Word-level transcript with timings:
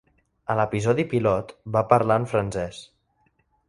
A 0.53 0.55
l'episodi 0.59 1.05
pilot, 1.13 1.55
va 1.77 1.87
parlar 1.95 2.21
en 2.25 2.29
francès. 2.35 2.85